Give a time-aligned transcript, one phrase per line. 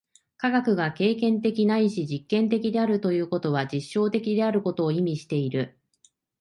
[0.37, 5.77] 科学が経験的ないし実験的であるということは、実証的であることを意味している。